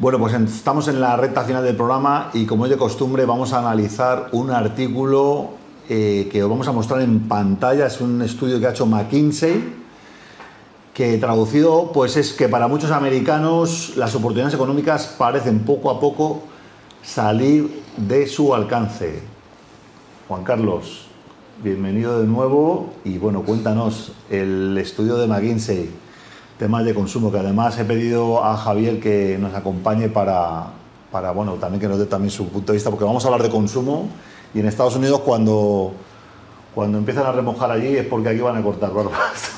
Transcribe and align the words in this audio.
Bueno, 0.00 0.18
pues 0.18 0.32
estamos 0.32 0.88
en 0.88 0.98
la 0.98 1.14
recta 1.18 1.44
final 1.44 1.62
del 1.62 1.76
programa 1.76 2.30
y 2.32 2.46
como 2.46 2.64
es 2.64 2.70
de 2.70 2.78
costumbre 2.78 3.26
vamos 3.26 3.52
a 3.52 3.58
analizar 3.58 4.30
un 4.32 4.50
artículo 4.50 5.50
eh, 5.90 6.26
que 6.32 6.42
os 6.42 6.48
vamos 6.48 6.66
a 6.68 6.72
mostrar 6.72 7.02
en 7.02 7.28
pantalla. 7.28 7.84
Es 7.84 8.00
un 8.00 8.22
estudio 8.22 8.58
que 8.58 8.66
ha 8.66 8.70
hecho 8.70 8.86
McKinsey, 8.86 9.62
que 10.94 11.18
traducido 11.18 11.92
pues 11.92 12.16
es 12.16 12.32
que 12.32 12.48
para 12.48 12.66
muchos 12.66 12.92
americanos 12.92 13.92
las 13.96 14.14
oportunidades 14.14 14.54
económicas 14.54 15.06
parecen 15.18 15.58
poco 15.66 15.90
a 15.90 16.00
poco 16.00 16.44
salir 17.02 17.82
de 17.98 18.26
su 18.26 18.54
alcance. 18.54 19.20
Juan 20.28 20.44
Carlos, 20.44 21.08
bienvenido 21.62 22.20
de 22.20 22.26
nuevo 22.26 22.94
y 23.04 23.18
bueno, 23.18 23.42
cuéntanos 23.42 24.12
el 24.30 24.78
estudio 24.78 25.16
de 25.16 25.26
McKinsey 25.26 25.90
temas 26.60 26.84
de 26.84 26.94
consumo, 26.94 27.32
que 27.32 27.38
además 27.38 27.78
he 27.78 27.86
pedido 27.86 28.44
a 28.44 28.54
Javier 28.54 29.00
que 29.00 29.38
nos 29.40 29.54
acompañe 29.54 30.10
para, 30.10 30.66
para, 31.10 31.30
bueno, 31.30 31.54
también 31.54 31.80
que 31.80 31.88
nos 31.88 31.98
dé 31.98 32.04
también 32.04 32.30
su 32.30 32.50
punto 32.50 32.72
de 32.72 32.76
vista, 32.76 32.90
porque 32.90 33.06
vamos 33.06 33.24
a 33.24 33.28
hablar 33.28 33.42
de 33.42 33.48
consumo 33.48 34.10
y 34.52 34.60
en 34.60 34.66
Estados 34.66 34.94
Unidos 34.94 35.20
cuando, 35.20 35.94
cuando 36.74 36.98
empiezan 36.98 37.24
a 37.24 37.32
remojar 37.32 37.70
allí 37.70 37.96
es 37.96 38.04
porque 38.04 38.28
aquí 38.28 38.40
van 38.40 38.58
a 38.58 38.62
cortar 38.62 38.92
barbas. 38.92 39.56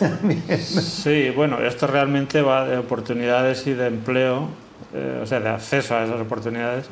sí, 0.60 1.30
bueno, 1.34 1.58
esto 1.58 1.88
realmente 1.88 2.40
va 2.40 2.66
de 2.66 2.78
oportunidades 2.78 3.66
y 3.66 3.72
de 3.72 3.88
empleo, 3.88 4.46
eh, 4.94 5.18
o 5.20 5.26
sea, 5.26 5.40
de 5.40 5.48
acceso 5.48 5.96
a 5.96 6.04
esas 6.04 6.20
oportunidades, 6.20 6.86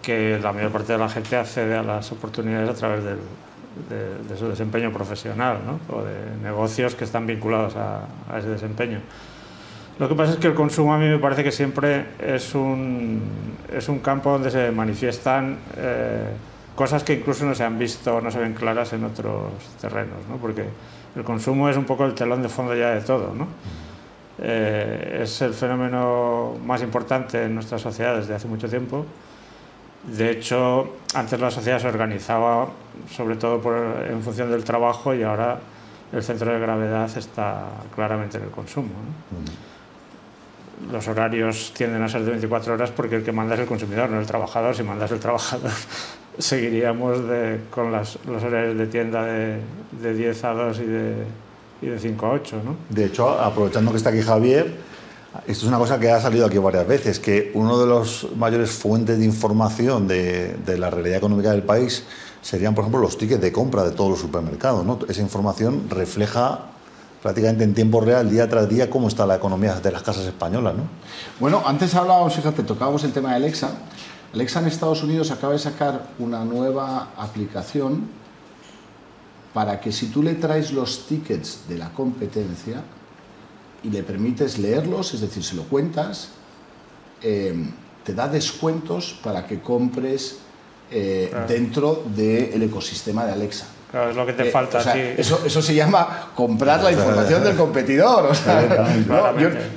que 0.00 0.38
la 0.42 0.54
mayor 0.54 0.72
parte 0.72 0.94
de 0.94 0.98
la 0.98 1.10
gente 1.10 1.36
accede 1.36 1.76
a 1.76 1.82
las 1.82 2.10
oportunidades 2.12 2.70
a 2.70 2.74
través 2.74 3.04
del, 3.04 3.18
de, 4.26 4.36
su 4.38 4.48
desempeño 4.48 4.90
profesional 4.90 5.58
¿no? 5.66 5.94
o 5.94 6.02
de 6.02 6.14
negocios 6.42 6.94
que 6.94 7.04
están 7.04 7.26
vinculados 7.26 7.76
a, 7.76 8.06
a 8.32 8.38
ese 8.38 8.48
desempeño. 8.48 9.00
Lo 9.98 10.08
que 10.08 10.14
pasa 10.16 10.32
es 10.32 10.38
que 10.38 10.48
el 10.48 10.54
consumo 10.54 10.92
a 10.92 10.98
mí 10.98 11.06
me 11.06 11.18
parece 11.18 11.44
que 11.44 11.52
siempre 11.52 12.06
es 12.18 12.54
un, 12.54 13.22
es 13.72 13.88
un 13.88 14.00
campo 14.00 14.32
donde 14.32 14.50
se 14.50 14.72
manifiestan 14.72 15.56
eh, 15.76 16.30
cosas 16.74 17.04
que 17.04 17.14
incluso 17.14 17.44
no 17.44 17.54
se 17.54 17.62
han 17.62 17.78
visto, 17.78 18.20
no 18.20 18.30
se 18.30 18.40
ven 18.40 18.54
claras 18.54 18.92
en 18.92 19.04
otros 19.04 19.52
terrenos, 19.80 20.18
¿no? 20.28 20.36
porque 20.38 20.64
el 21.14 21.22
consumo 21.22 21.68
es 21.68 21.76
un 21.76 21.84
poco 21.84 22.04
el 22.06 22.14
telón 22.14 22.42
de 22.42 22.48
fondo 22.48 22.74
ya 22.74 22.90
de 22.90 23.02
todo. 23.02 23.32
¿no? 23.34 23.46
Eh, 24.38 25.20
es 25.22 25.42
el 25.42 25.54
fenómeno 25.54 26.54
más 26.64 26.82
importante 26.82 27.44
en 27.44 27.54
nuestra 27.54 27.78
sociedad 27.78 28.16
desde 28.16 28.34
hace 28.34 28.48
mucho 28.48 28.68
tiempo. 28.68 29.06
De 30.02 30.28
hecho, 30.28 30.96
antes 31.14 31.38
la 31.38 31.52
sociedad 31.52 31.78
se 31.78 31.86
organizaba 31.86 32.66
sobre 33.10 33.36
todo 33.36 33.60
por, 33.60 33.76
en 34.10 34.20
función 34.22 34.50
del 34.50 34.64
trabajo 34.64 35.14
y 35.14 35.22
ahora 35.22 35.60
el 36.12 36.22
centro 36.22 36.52
de 36.52 36.58
gravedad 36.58 37.08
está 37.16 37.62
claramente 37.94 38.38
en 38.38 38.44
el 38.44 38.50
consumo. 38.50 38.88
¿no? 38.88 39.73
Los 40.90 41.06
horarios 41.08 41.72
tienden 41.76 42.02
a 42.02 42.08
ser 42.08 42.22
de 42.24 42.30
24 42.30 42.74
horas 42.74 42.90
porque 42.90 43.16
el 43.16 43.24
que 43.24 43.32
manda 43.32 43.54
es 43.54 43.60
el 43.60 43.66
consumidor, 43.66 44.10
no 44.10 44.20
el 44.20 44.26
trabajador. 44.26 44.74
Si 44.74 44.82
mandas 44.82 45.10
el 45.10 45.20
trabajador, 45.20 45.70
seguiríamos 46.38 47.18
con 47.70 47.92
los 47.92 48.18
horarios 48.26 48.76
de 48.76 48.86
tienda 48.86 49.24
de, 49.24 49.58
de 50.00 50.14
10 50.14 50.44
a 50.44 50.50
2 50.50 50.78
y 50.78 50.84
de, 50.84 51.14
y 51.82 51.86
de 51.86 51.98
5 51.98 52.26
a 52.26 52.30
8. 52.30 52.62
¿no? 52.64 52.76
De 52.88 53.06
hecho, 53.06 53.28
aprovechando 53.28 53.90
que 53.90 53.98
está 53.98 54.10
aquí 54.10 54.22
Javier, 54.22 54.72
esto 55.46 55.64
es 55.64 55.68
una 55.68 55.78
cosa 55.78 55.98
que 55.98 56.10
ha 56.10 56.20
salido 56.20 56.46
aquí 56.46 56.58
varias 56.58 56.86
veces, 56.86 57.18
que 57.18 57.50
uno 57.54 57.78
de 57.78 57.86
los 57.86 58.28
mayores 58.36 58.70
fuentes 58.70 59.18
de 59.18 59.24
información 59.24 60.06
de, 60.06 60.54
de 60.64 60.78
la 60.78 60.90
realidad 60.90 61.18
económica 61.18 61.50
del 61.50 61.62
país 61.62 62.04
serían, 62.40 62.74
por 62.74 62.82
ejemplo, 62.82 63.00
los 63.00 63.18
tickets 63.18 63.40
de 63.40 63.50
compra 63.50 63.84
de 63.84 63.92
todos 63.92 64.10
los 64.10 64.20
supermercados. 64.20 64.84
¿no? 64.84 64.98
Esa 65.08 65.22
información 65.22 65.88
refleja 65.88 66.66
prácticamente 67.24 67.64
en 67.64 67.72
tiempo 67.72 68.02
real, 68.02 68.28
día 68.28 68.46
tras 68.50 68.68
día, 68.68 68.90
cómo 68.90 69.08
está 69.08 69.24
la 69.24 69.36
economía 69.36 69.80
de 69.80 69.90
las 69.90 70.02
casas 70.02 70.26
españolas. 70.26 70.74
¿no? 70.74 70.82
Bueno, 71.40 71.62
antes 71.64 71.94
hablábamos, 71.94 72.34
fíjate, 72.34 72.62
tocábamos 72.64 73.02
el 73.02 73.14
tema 73.14 73.30
de 73.30 73.36
Alexa. 73.36 73.70
Alexa 74.34 74.60
en 74.60 74.66
Estados 74.66 75.02
Unidos 75.02 75.30
acaba 75.30 75.54
de 75.54 75.58
sacar 75.58 76.08
una 76.18 76.44
nueva 76.44 77.14
aplicación 77.16 78.08
para 79.54 79.80
que 79.80 79.90
si 79.90 80.08
tú 80.08 80.22
le 80.22 80.34
traes 80.34 80.70
los 80.70 81.06
tickets 81.06 81.60
de 81.66 81.78
la 81.78 81.88
competencia 81.94 82.82
y 83.82 83.88
le 83.88 84.02
permites 84.02 84.58
leerlos, 84.58 85.14
es 85.14 85.22
decir, 85.22 85.42
se 85.42 85.56
lo 85.56 85.62
cuentas, 85.62 86.28
eh, 87.22 87.54
te 88.04 88.12
da 88.12 88.28
descuentos 88.28 89.18
para 89.24 89.46
que 89.46 89.62
compres 89.62 90.40
eh, 90.90 91.34
dentro 91.48 92.04
del 92.14 92.64
ecosistema 92.64 93.24
de 93.24 93.32
Alexa 93.32 93.64
es 93.92 94.16
lo 94.16 94.26
que 94.26 94.32
te 94.32 94.48
eh, 94.48 94.50
falta. 94.50 94.80
eso, 94.96 95.42
eso 95.44 95.62
se 95.62 95.74
llama 95.74 96.30
comprar 96.34 96.82
la 96.82 96.92
información 96.92 97.44
del 97.44 97.56
competidor. 97.56 98.30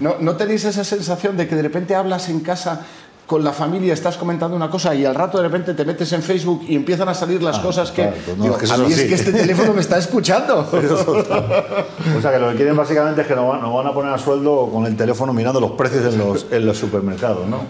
no, 0.02 0.16
no, 0.20 0.36
tenéis 0.36 0.66
esa 0.66 0.84
sensación 0.84 1.38
de 1.38 1.48
que 1.48 1.56
de 1.56 1.62
repente 1.62 1.96
hablas 1.96 2.30
en 2.30 2.40
casa 2.40 2.86
con 3.28 3.44
la 3.44 3.52
familia 3.52 3.94
estás 3.94 4.16
comentando 4.16 4.56
una 4.56 4.70
cosa 4.70 4.96
y 4.96 5.04
al 5.04 5.14
rato 5.14 5.38
de 5.38 5.44
repente 5.44 5.74
te 5.74 5.84
metes 5.84 6.14
en 6.14 6.24
Facebook 6.24 6.64
y 6.68 6.76
empiezan 6.76 7.10
a 7.10 7.14
salir 7.14 7.44
las 7.44 7.60
ah, 7.60 7.62
cosas 7.62 7.92
que, 7.92 8.10
pues 8.38 8.72
a 8.72 8.78
mí 8.78 8.92
es 8.92 9.04
que 9.04 9.16
este 9.16 9.34
teléfono 9.34 9.74
me 9.74 9.82
está 9.82 9.98
escuchando. 9.98 10.60
o 10.72 12.22
sea 12.22 12.32
que 12.32 12.40
lo 12.40 12.50
que 12.52 12.56
quieren 12.56 12.76
básicamente 12.78 13.22
es 13.22 13.28
que 13.28 13.36
nos 13.36 13.74
van, 13.74 13.86
a 13.86 13.94
poner 13.94 14.14
a 14.14 14.18
sueldo 14.18 14.70
con 14.72 14.86
el 14.86 14.96
teléfono 14.96 15.34
mirando 15.34 15.60
los 15.60 15.72
precios 15.72 16.14
en 16.14 16.18
los, 16.18 16.48
en 16.50 16.66
los 16.66 16.78
supermercados, 16.78 17.46
¿no? 17.48 17.66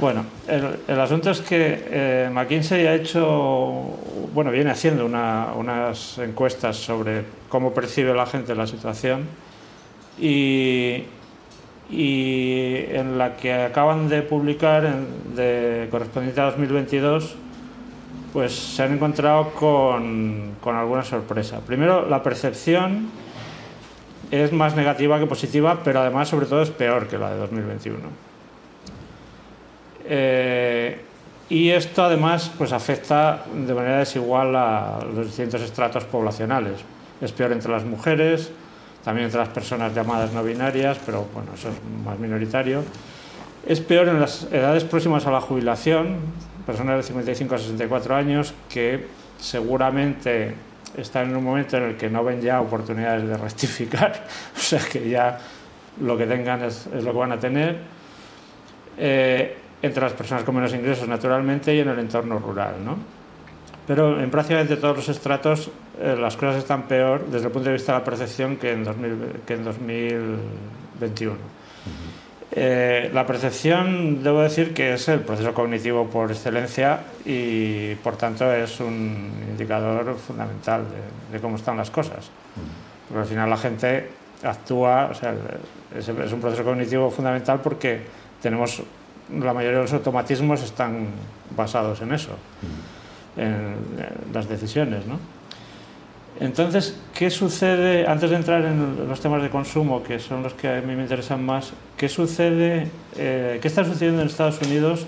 Bueno, 0.00 0.24
el, 0.46 1.00
asunto 1.00 1.30
es 1.30 1.40
que 1.40 1.84
eh, 1.90 2.30
McKinsey 2.32 2.86
ha 2.86 2.94
hecho, 2.94 3.82
bueno, 4.34 4.50
viene 4.50 4.70
haciendo 4.70 5.06
unas 5.06 6.18
encuestas 6.18 6.76
sobre 6.76 7.24
cómo 7.48 7.72
percibe 7.72 8.14
la 8.14 8.26
gente 8.26 8.54
la 8.54 8.66
situación 8.66 9.26
y 10.18 11.04
en 11.92 13.18
la 13.18 13.36
que 13.36 13.52
acaban 13.52 14.08
de 14.08 14.22
publicar, 14.22 14.88
de 15.34 15.88
correspondiente 15.90 16.40
a 16.40 16.44
2022, 16.44 17.34
pues 18.32 18.54
se 18.54 18.82
han 18.82 18.92
encontrado 18.92 19.50
con, 19.54 20.54
con, 20.60 20.76
alguna 20.76 21.02
sorpresa. 21.02 21.60
Primero, 21.60 22.08
la 22.08 22.22
percepción 22.22 23.10
es 24.30 24.52
más 24.52 24.76
negativa 24.76 25.18
que 25.18 25.26
positiva, 25.26 25.80
pero 25.82 26.00
además, 26.00 26.28
sobre 26.28 26.46
todo, 26.46 26.62
es 26.62 26.70
peor 26.70 27.08
que 27.08 27.18
la 27.18 27.30
de 27.32 27.38
2021. 27.38 27.98
Eh, 30.04 31.00
y 31.50 31.70
esto, 31.70 32.04
además, 32.04 32.50
pues 32.56 32.72
afecta 32.72 33.44
de 33.52 33.74
manera 33.74 33.98
desigual 33.98 34.54
a 34.54 35.00
los 35.14 35.26
distintos 35.26 35.60
estratos 35.60 36.04
poblacionales. 36.04 36.80
Es 37.20 37.32
peor 37.32 37.50
entre 37.50 37.72
las 37.72 37.84
mujeres, 37.84 38.52
también 39.04 39.24
entre 39.24 39.40
las 39.40 39.48
personas 39.48 39.92
llamadas 39.92 40.32
no 40.32 40.44
binarias, 40.44 40.98
pero 41.04 41.26
bueno, 41.34 41.50
eso 41.54 41.70
es 41.70 41.74
más 42.04 42.16
minoritario. 42.20 42.84
Es 43.66 43.80
peor 43.80 44.08
en 44.08 44.20
las 44.20 44.44
edades 44.52 44.84
próximas 44.84 45.26
a 45.26 45.32
la 45.32 45.40
jubilación, 45.40 46.18
personas 46.64 46.98
de 46.98 47.02
55 47.02 47.54
a 47.56 47.58
64 47.58 48.14
años, 48.14 48.54
que 48.68 49.08
seguramente 49.40 50.54
están 50.96 51.30
en 51.30 51.36
un 51.36 51.44
momento 51.44 51.78
en 51.78 51.82
el 51.82 51.96
que 51.96 52.08
no 52.08 52.22
ven 52.22 52.40
ya 52.40 52.60
oportunidades 52.60 53.26
de 53.26 53.36
rectificar, 53.36 54.24
o 54.56 54.60
sea 54.60 54.80
que 54.80 55.08
ya 55.08 55.38
lo 56.00 56.16
que 56.16 56.26
tengan 56.26 56.62
es, 56.62 56.86
lo 56.86 57.10
que 57.10 57.18
van 57.18 57.32
a 57.32 57.40
tener. 57.40 57.76
Eh, 58.96 59.56
entre 59.82 60.02
las 60.02 60.12
personas 60.12 60.44
con 60.44 60.54
menos 60.54 60.74
ingresos, 60.74 61.08
naturalmente, 61.08 61.74
y 61.74 61.80
en 61.80 61.88
el 61.88 61.98
entorno 61.98 62.38
rural. 62.38 62.74
¿no? 62.84 62.96
Pero 63.86 64.20
en 64.20 64.30
prácticamente 64.30 64.76
todos 64.76 64.98
los 64.98 65.08
estratos 65.08 65.70
eh, 66.00 66.16
las 66.18 66.36
cosas 66.36 66.56
están 66.56 66.82
peor 66.84 67.26
desde 67.26 67.46
el 67.46 67.52
punto 67.52 67.68
de 67.68 67.74
vista 67.74 67.92
de 67.92 67.98
la 67.98 68.04
percepción 68.04 68.56
que 68.56 68.72
en, 68.72 68.84
2021. 68.84 71.36
Eh, 72.52 73.10
la 73.12 73.26
percepción, 73.26 74.22
debo 74.22 74.40
decir 74.40 74.72
que 74.74 74.94
es 74.94 75.08
el 75.08 75.20
proceso 75.20 75.54
cognitivo 75.54 76.08
por 76.08 76.30
excelencia 76.30 77.00
y 77.24 77.94
por 77.96 78.16
tanto 78.16 78.52
es 78.52 78.80
un 78.80 79.30
indicador 79.50 80.16
fundamental 80.16 80.84
de, 81.32 81.40
cómo 81.40 81.56
están 81.56 81.76
las 81.76 81.90
cosas. 81.90 82.30
Porque 83.08 83.22
al 83.22 83.26
final 83.26 83.50
la 83.50 83.56
gente 83.56 84.10
actúa, 84.42 85.08
o 85.10 85.14
sea, 85.14 85.34
es, 85.96 86.08
es, 86.08 86.32
un 86.32 86.40
proceso 86.40 86.64
cognitivo 86.64 87.10
fundamental 87.10 87.60
porque 87.60 88.00
tenemos, 88.40 88.82
la 89.38 89.52
mayoría 89.52 89.78
de 89.78 89.84
los 89.84 89.92
automatismos 89.92 90.62
están 90.62 91.06
basados 91.56 92.00
en 92.02 92.12
eso 92.12 92.36
en 93.36 93.76
las 94.32 94.48
decisiones. 94.48 95.06
¿no? 95.06 95.18
Entonces, 96.40 96.98
¿qué 97.14 97.30
sucede, 97.30 98.06
antes 98.06 98.30
de 98.30 98.36
entrar 98.36 98.64
en 98.64 99.08
los 99.08 99.20
temas 99.20 99.42
de 99.42 99.50
consumo, 99.50 100.02
que 100.02 100.18
son 100.18 100.42
los 100.42 100.54
que 100.54 100.68
a 100.68 100.80
mí 100.80 100.94
me 100.94 101.02
interesan 101.02 101.44
más, 101.44 101.72
qué 101.96 102.08
sucede, 102.08 102.88
eh, 103.16 103.58
qué 103.60 103.68
está 103.68 103.84
sucediendo 103.84 104.22
en 104.22 104.28
Estados 104.28 104.60
Unidos 104.62 105.06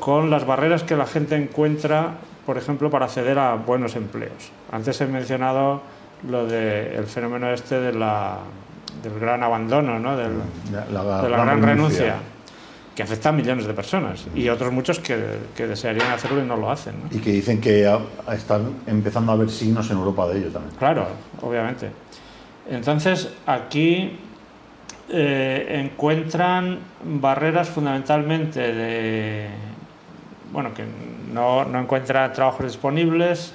con 0.00 0.30
las 0.30 0.46
barreras 0.46 0.84
que 0.84 0.96
la 0.96 1.06
gente 1.06 1.36
encuentra, 1.36 2.14
por 2.46 2.56
ejemplo, 2.56 2.90
para 2.90 3.06
acceder 3.06 3.38
a 3.38 3.54
buenos 3.54 3.96
empleos? 3.96 4.50
Antes 4.72 5.00
he 5.00 5.06
mencionado 5.06 5.82
lo 6.28 6.46
del 6.46 7.06
fenómeno 7.06 7.50
este 7.50 7.78
de 7.78 7.92
la, 7.92 8.38
del 9.02 9.18
gran 9.20 9.42
abandono, 9.42 9.98
¿no? 9.98 10.16
de 10.16 10.28
la, 10.72 11.22
gran, 11.22 11.62
renuncia 11.62 12.16
que 12.98 13.04
afecta 13.04 13.28
a 13.28 13.32
millones 13.32 13.64
de 13.64 13.74
personas 13.74 14.26
y 14.34 14.48
otros 14.48 14.72
muchos 14.72 14.98
que, 14.98 15.16
desearían 15.56 16.10
hacerlo 16.10 16.42
y 16.42 16.44
no 16.44 16.56
lo 16.56 16.68
hacen. 16.68 16.96
Y 17.12 17.18
que 17.18 17.30
dicen 17.30 17.60
que 17.60 17.88
están 18.32 18.74
empezando 18.88 19.30
a 19.30 19.36
haber 19.36 19.50
signos 19.50 19.88
en 19.92 19.98
Europa 19.98 20.26
de 20.26 20.40
ello 20.40 20.48
también. 20.48 20.74
Claro, 20.76 21.06
obviamente. 21.40 21.92
Entonces, 22.68 23.28
aquí 23.46 24.18
eh, 25.10 25.80
encuentran 25.80 26.80
barreras 27.04 27.68
fundamentalmente 27.68 28.72
de, 28.72 29.48
bueno, 30.52 30.74
que 30.74 30.82
no, 31.32 31.66
no 31.66 31.78
encuentran 31.78 32.32
trabajos 32.32 32.66
disponibles, 32.66 33.52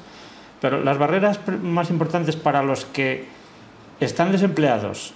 pero 0.62 0.82
las 0.82 0.98
barreras 0.98 1.42
más 1.62 1.90
importantes 1.90 2.38
para 2.38 2.64
los 2.64 2.86
que 2.86 3.26
están 4.00 4.32
desempleados 4.32 5.14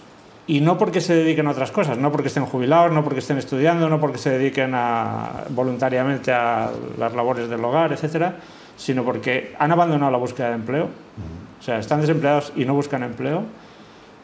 y 0.48 0.62
no 0.62 0.78
porque 0.78 1.02
se 1.02 1.14
dediquen 1.14 1.48
a 1.48 1.52
otras 1.52 1.72
cosas, 1.72 1.98
no 1.98 2.10
porque 2.10 2.30
estén 2.30 2.46
jubilados, 2.46 2.94
no 2.94 3.04
porque 3.04 3.20
estén 3.20 3.38
estudiando, 3.38 3.90
no 3.90 4.00
porque 4.00 4.18
se 4.18 4.30
dediquen 4.30 4.72
a, 4.74 5.44
voluntariamente 5.50 6.32
a 6.32 6.72
las 6.98 7.14
labores 7.14 7.50
del 7.50 7.64
hogar, 7.64 7.92
etcétera, 7.92 8.38
sino 8.78 9.04
porque 9.04 9.56
han 9.60 9.72
abandonado 9.74 10.10
la 10.10 10.18
búsqueda 10.18 10.50
de 10.50 10.56
empleo, 10.56 10.86
o 11.60 11.64
sea, 11.64 11.80
están 11.80 12.00
desempleados 12.00 12.54
y 12.56 12.64
no 12.64 12.74
buscan 12.74 13.04
empleo, 13.04 13.44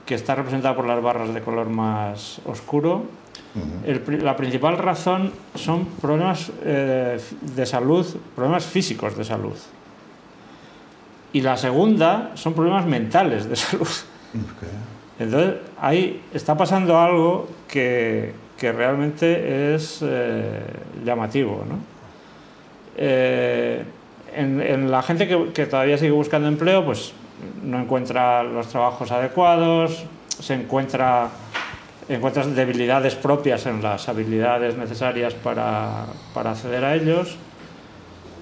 que 0.06 0.16
está 0.16 0.36
representada 0.36 0.76
por 0.76 0.88
las 0.88 1.02
barras 1.02 1.34
de 1.34 1.42
color 1.42 1.68
más 1.68 2.40
oscuro. 2.46 3.04
la 4.08 4.36
principal 4.38 4.78
razón 4.78 5.32
son 5.56 5.86
problemas 6.02 6.52
eh, 6.64 7.20
de 7.42 7.66
salud, 7.66 8.06
problemas 8.34 8.66
físicos 8.66 9.18
de 9.18 9.26
salud. 9.26 9.56
Y 11.34 11.42
la 11.42 11.58
segunda 11.58 12.32
son 12.36 12.54
problemas 12.54 12.86
mentales 12.86 13.50
de 13.50 13.56
salud. 13.56 13.88
Entonces, 15.20 15.56
ahí 15.80 16.22
está 16.34 16.58
pasando 16.58 16.98
algo 16.98 17.48
que, 17.68 18.34
que 18.58 18.72
realmente 18.72 19.76
es 19.76 20.00
eh, 20.02 20.62
llamativo. 21.04 21.64
¿no? 21.68 21.80
Eh, 22.98 23.84
en, 24.36 24.90
la 24.90 25.02
gente 25.04 25.28
que, 25.28 25.66
todavía 25.66 25.98
sigue 25.98 26.12
buscando 26.12 26.48
empleo, 26.48 26.86
pues 26.86 27.14
no 27.64 27.80
encuentra 27.80 28.44
los 28.44 28.68
trabajos 28.68 29.12
adecuados, 29.12 30.04
se 30.40 30.54
encuentra 30.54 31.30
encuentras 32.10 32.54
debilidades 32.54 33.16
propias 33.16 33.66
en 33.66 33.82
las 33.82 34.10
habilidades 34.10 34.78
necesarias 34.78 35.34
para, 35.34 36.06
para 36.34 36.52
acceder 36.52 36.84
a 36.84 36.96
ellos, 36.96 37.38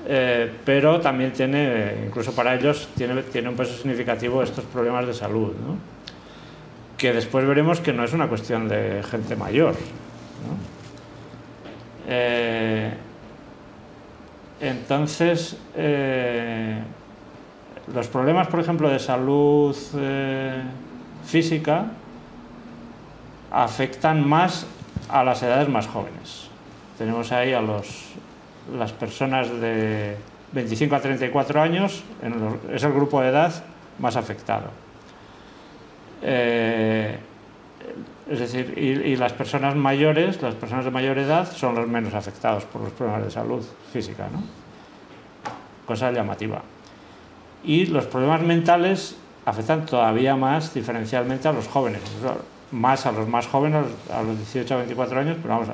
eh, 0.07 0.51
pero 0.65 0.99
también 0.99 1.31
tiene, 1.31 2.05
incluso 2.07 2.31
para 2.33 2.55
ellos, 2.55 2.89
tiene, 2.95 3.21
tiene 3.23 3.49
un 3.49 3.55
peso 3.55 3.75
significativo 3.75 4.41
estos 4.41 4.65
problemas 4.65 5.05
de 5.05 5.13
salud, 5.13 5.53
¿no? 5.65 5.90
Que 7.01 7.11
después 7.11 7.43
veremos 7.47 7.79
que 7.79 7.93
no 7.93 8.03
es 8.03 8.13
una 8.13 8.27
cuestión 8.27 8.67
de 8.67 9.01
gente 9.01 9.35
mayor. 9.35 9.73
Eh, 12.07 12.93
entonces, 14.59 15.57
eh, 15.75 16.79
los 17.91 18.07
problemas, 18.07 18.49
por 18.49 18.59
ejemplo, 18.59 18.87
de 18.87 18.99
salud 18.99 19.75
eh, 19.95 20.61
física 21.25 21.85
afectan 23.49 24.23
más 24.29 24.67
a 25.09 25.23
las 25.23 25.41
edades 25.41 25.69
más 25.69 25.87
jóvenes. 25.87 26.49
Tenemos 26.99 27.31
ahí 27.31 27.51
a 27.51 27.61
los, 27.61 28.11
las 28.77 28.91
personas 28.91 29.49
de 29.59 30.17
25 30.51 30.95
a 30.95 30.99
34 30.99 31.61
años, 31.63 32.03
es 32.71 32.83
el 32.83 32.93
grupo 32.93 33.21
de 33.21 33.29
edad 33.29 33.63
más 33.97 34.15
afectado. 34.15 34.80
Eh, 36.21 37.17
es 38.29 38.39
decir, 38.39 38.73
y, 38.77 39.11
y, 39.11 39.15
las 39.17 39.33
personas 39.33 39.75
mayores, 39.75 40.41
las 40.41 40.55
personas 40.55 40.85
de 40.85 40.91
mayor 40.91 41.17
edad, 41.17 41.51
son 41.51 41.75
los 41.75 41.87
menos 41.87 42.13
afectados 42.13 42.63
por 42.65 42.81
los 42.81 42.91
problemas 42.93 43.25
de 43.25 43.31
salud 43.31 43.65
física, 43.91 44.27
¿no? 44.31 44.41
Cosa 45.85 46.11
llamativa. 46.11 46.61
Y 47.63 47.87
los 47.87 48.05
problemas 48.05 48.41
mentales 48.41 49.17
afectan 49.45 49.85
todavía 49.85 50.35
más 50.35 50.73
diferencialmente 50.73 51.47
a 51.47 51.51
los 51.51 51.67
jóvenes, 51.67 52.01
más 52.71 53.05
a 53.05 53.11
los 53.11 53.27
más 53.27 53.47
jóvenes, 53.47 53.85
a 54.13 54.21
los 54.21 54.37
18 54.37 54.73
a 54.73 54.77
24 54.77 55.19
años, 55.19 55.37
pero 55.41 55.55
vamos, 55.55 55.69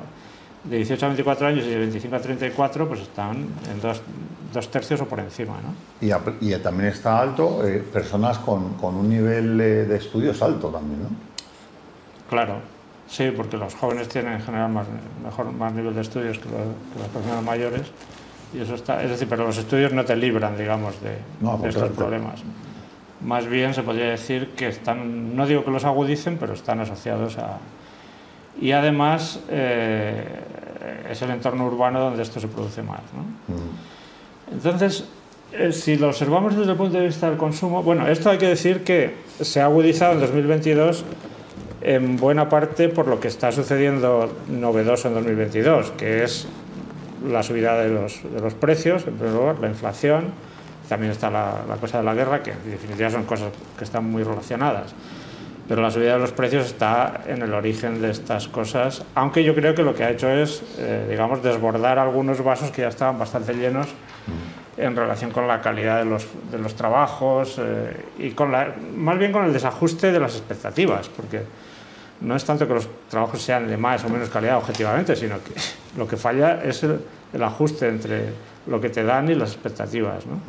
de 0.64 0.76
18 0.76 1.04
a 1.04 1.08
24 1.08 1.46
años 1.46 1.64
y 1.66 1.70
de 1.70 1.78
25 1.78 2.16
a 2.16 2.20
34 2.20 2.88
pues 2.88 3.00
están 3.00 3.36
en 3.70 3.80
dos, 3.80 4.02
dos 4.52 4.70
tercios 4.70 5.00
o 5.00 5.06
por 5.06 5.20
encima. 5.20 5.54
¿no? 5.62 6.06
Y, 6.06 6.12
y 6.40 6.56
también 6.58 6.90
está 6.90 7.20
alto 7.20 7.66
eh, 7.66 7.84
personas 7.92 8.38
con, 8.38 8.74
con, 8.74 8.94
un 8.96 9.08
nivel 9.08 9.60
eh, 9.60 9.84
de 9.84 9.96
estudios 9.96 10.40
alto 10.42 10.68
también, 10.68 11.02
¿no? 11.02 11.08
Claro, 12.28 12.60
sí, 13.08 13.30
porque 13.34 13.56
los 13.56 13.74
jóvenes 13.74 14.08
tienen 14.08 14.34
en 14.34 14.40
general 14.42 14.70
más, 14.70 14.86
mejor, 15.24 15.50
más 15.52 15.72
nivel 15.72 15.94
de 15.94 16.02
estudios 16.02 16.38
que, 16.38 16.44
lo, 16.46 16.56
que 16.56 17.00
las 17.00 17.08
personas 17.08 17.42
mayores. 17.42 17.86
Y 18.52 18.60
eso 18.60 18.74
está, 18.74 19.02
es 19.02 19.10
decir, 19.10 19.28
pero 19.28 19.46
los 19.46 19.56
estudios 19.58 19.92
no 19.92 20.04
te 20.04 20.16
libran, 20.16 20.56
digamos, 20.56 21.00
de, 21.02 21.18
no, 21.40 21.58
de 21.58 21.68
estos 21.68 21.90
problemas. 21.90 22.42
Más 23.20 23.46
bien 23.46 23.74
se 23.74 23.82
podría 23.82 24.10
decir 24.10 24.50
que 24.56 24.68
están, 24.68 25.36
no 25.36 25.46
digo 25.46 25.64
que 25.64 25.70
los 25.70 25.84
agudicen, 25.84 26.36
pero 26.38 26.54
están 26.54 26.80
asociados 26.80 27.36
a... 27.38 27.58
Y 28.60 28.72
además 28.72 29.40
eh, 29.48 30.24
es 31.10 31.22
el 31.22 31.30
entorno 31.30 31.66
urbano 31.66 32.00
donde 32.00 32.22
esto 32.22 32.40
se 32.40 32.48
produce 32.48 32.82
más. 32.82 33.00
¿no? 33.14 33.54
Mm. 33.54 34.54
Entonces, 34.54 35.04
eh, 35.52 35.72
si 35.72 35.96
lo 35.96 36.08
observamos 36.08 36.56
desde 36.56 36.72
el 36.72 36.76
punto 36.76 36.98
de 36.98 37.06
vista 37.06 37.28
del 37.28 37.38
consumo, 37.38 37.82
bueno, 37.82 38.06
esto 38.08 38.30
hay 38.30 38.38
que 38.38 38.48
decir 38.48 38.84
que 38.84 39.14
se 39.40 39.60
ha 39.60 39.64
agudizado 39.64 40.12
en 40.12 40.20
2022 40.20 41.04
en 41.80 42.16
buena 42.16 42.48
parte 42.48 42.88
por 42.88 43.06
lo 43.06 43.20
que 43.20 43.28
está 43.28 43.52
sucediendo 43.52 44.30
novedoso 44.48 45.08
en 45.08 45.14
2022, 45.14 45.92
que 45.92 46.24
es 46.24 46.48
la 47.26 47.42
subida 47.42 47.78
de 47.80 47.88
los, 47.88 48.20
de 48.22 48.40
los 48.40 48.54
precios, 48.54 49.06
en 49.06 49.14
primer 49.14 49.34
lugar, 49.34 49.58
la 49.60 49.68
inflación, 49.68 50.32
también 50.88 51.12
está 51.12 51.30
la, 51.30 51.62
la, 51.68 51.76
cosa 51.76 51.98
de 51.98 52.04
la 52.04 52.14
guerra, 52.14 52.42
que 52.42 52.52
en 52.52 52.70
definitiva 52.70 53.10
son 53.10 53.24
cosas 53.24 53.50
que 53.76 53.84
están 53.84 54.10
muy 54.10 54.22
relacionadas. 54.22 54.94
Pero 55.68 55.82
la 55.82 55.90
subida 55.90 56.14
de 56.14 56.18
los 56.18 56.32
precios 56.32 56.66
está 56.66 57.20
en 57.26 57.42
el 57.42 57.52
origen 57.52 58.00
de 58.00 58.10
estas 58.10 58.48
cosas, 58.48 59.04
aunque 59.14 59.44
yo 59.44 59.54
creo 59.54 59.74
que 59.74 59.82
lo 59.82 59.94
que 59.94 60.02
ha 60.02 60.10
hecho 60.10 60.28
es, 60.30 60.62
eh, 60.78 61.06
digamos, 61.10 61.42
desbordar 61.42 61.98
algunos 61.98 62.42
vasos 62.42 62.70
que 62.70 62.82
ya 62.82 62.88
estaban 62.88 63.18
bastante 63.18 63.52
llenos 63.52 63.88
en 64.78 64.96
relación 64.96 65.30
con 65.30 65.46
la 65.46 65.60
calidad 65.60 65.98
de 65.98 66.06
los, 66.06 66.26
de 66.50 66.58
los 66.58 66.74
trabajos 66.74 67.56
eh, 67.58 68.04
y 68.18 68.30
con 68.30 68.50
la, 68.50 68.74
más 68.96 69.18
bien 69.18 69.30
con 69.30 69.44
el 69.44 69.52
desajuste 69.52 70.10
de 70.10 70.20
las 70.20 70.36
expectativas, 70.36 71.08
porque 71.10 71.42
no 72.20 72.34
es 72.34 72.44
tanto 72.44 72.66
que 72.66 72.74
los 72.74 72.88
trabajos 73.10 73.42
sean 73.42 73.68
de 73.68 73.76
más 73.76 74.04
o 74.04 74.08
menos 74.08 74.30
calidad 74.30 74.56
objetivamente, 74.56 75.14
sino 75.16 75.36
que 75.36 75.52
lo 75.98 76.08
que 76.08 76.16
falla 76.16 76.62
es 76.64 76.82
el, 76.82 77.00
el 77.32 77.42
ajuste 77.42 77.88
entre 77.88 78.32
lo 78.66 78.80
que 78.80 78.90
te 78.90 79.02
dan 79.02 79.28
y 79.30 79.34
las 79.34 79.52
expectativas. 79.52 80.26
¿no? 80.26 80.40